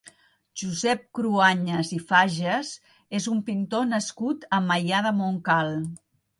[0.61, 2.73] Josep Cruañas i Fages
[3.21, 5.75] és un pintor nascut a Maià de Montcal.